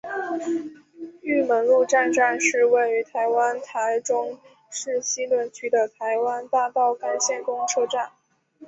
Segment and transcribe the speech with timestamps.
[1.21, 4.39] 玉门路站站是位于台湾台中
[4.71, 8.09] 市西屯区的台湾大道干线公车站。